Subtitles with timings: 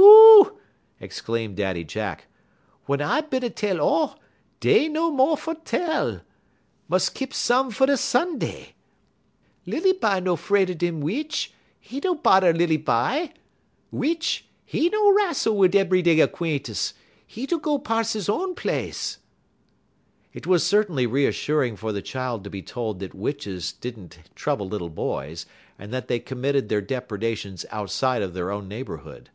[0.00, 0.56] "Hoo!"
[1.00, 2.26] exclaimed Daddy Jack,
[2.88, 4.18] "wun I is bin a tell all,
[4.60, 6.20] dey no mo' fer tell.
[6.88, 8.74] Mus' kip some fer da' Sunday.
[9.64, 11.52] Lilly b'y no fred dem witch;
[11.90, 13.32] 'e no bodder lilly b'y.
[13.92, 16.92] Witch, 'e no rassel wit' 'e ebry day 'quaintan';
[17.36, 19.18] 'e do go pars 'e own place."
[20.32, 24.68] It was certainly reassuring for the child to be told that witches did n't trouble
[24.68, 25.46] little boys,
[25.78, 29.30] and that they committed their depredations outside of their own neighborhood.